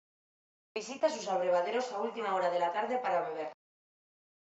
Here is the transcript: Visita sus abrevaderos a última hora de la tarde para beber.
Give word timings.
Visita 0.73 1.07
sus 1.11 1.27
abrevaderos 1.27 1.87
a 1.91 2.01
última 2.07 2.33
hora 2.35 2.49
de 2.49 2.59
la 2.63 2.73
tarde 2.75 2.95
para 3.03 3.25
beber. 3.29 3.51